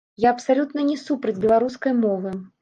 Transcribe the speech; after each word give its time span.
Я 0.23 0.29
абсалютна 0.35 0.85
не 0.87 0.95
супраць 1.01 1.35
беларускай 1.45 1.93
мовы. 2.01 2.35